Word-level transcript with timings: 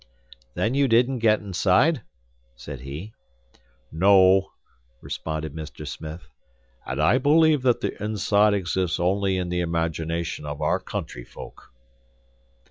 "Then 0.55 0.73
you 0.73 0.87
didn't 0.87 1.19
get 1.19 1.41
inside?" 1.41 2.01
said 2.55 2.79
he. 2.79 3.13
"No," 3.91 4.49
responded 4.99 5.53
Mr. 5.53 5.87
Smith, 5.87 6.27
"and 6.87 6.99
I 6.99 7.19
believe 7.19 7.61
that 7.61 7.81
the 7.81 8.03
inside 8.03 8.55
exists 8.55 8.99
only 8.99 9.37
in 9.37 9.49
the 9.49 9.59
imagination 9.59 10.43
of 10.47 10.59
our 10.59 10.79
country 10.79 11.23
folk." 11.23 11.71